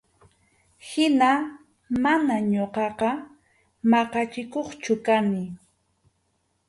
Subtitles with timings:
[0.87, 1.31] Hina
[2.03, 3.09] mana ñuqaqa
[3.89, 5.43] maqachikuqchu kani.